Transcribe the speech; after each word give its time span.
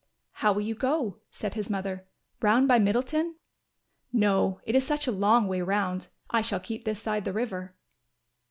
"How 0.41 0.51
will 0.51 0.63
you 0.63 0.73
go," 0.73 1.17
said 1.29 1.53
his 1.53 1.69
mother, 1.69 2.07
"round 2.41 2.67
by 2.67 2.79
Middleton?" 2.79 3.35
"No, 4.11 4.59
it 4.63 4.73
is 4.75 4.83
such 4.83 5.05
a 5.05 5.11
long 5.11 5.47
way 5.47 5.61
round; 5.61 6.07
I 6.31 6.41
shall 6.41 6.59
keep 6.59 6.85
this 6.85 6.99
side 6.99 7.23
the 7.23 7.31
river." 7.33 7.75